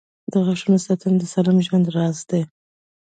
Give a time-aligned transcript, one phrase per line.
[0.31, 2.41] •د غاښونو ساتنه د سالم ژوند راز دی.